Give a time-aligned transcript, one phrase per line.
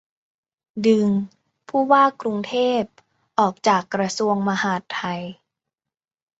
[0.85, 1.07] ดึง
[1.67, 2.81] ผู้ว่ากรุงเทพ
[3.39, 5.21] ออกจากกระทรวงมหาดไทย